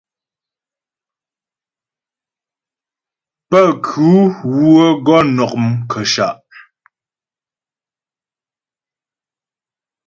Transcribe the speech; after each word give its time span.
Pənkhʉ 3.49 4.11
wə́ 4.73 4.85
gɔ 5.05 5.17
nɔ' 5.35 5.47
mkəshâ'. 5.63 6.35